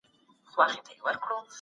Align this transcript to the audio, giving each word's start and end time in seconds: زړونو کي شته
زړونو 0.53 0.79
کي 0.85 0.93
شته 0.99 1.35